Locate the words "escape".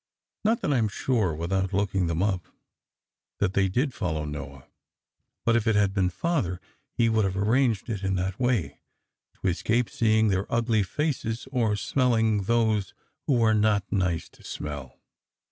9.47-9.91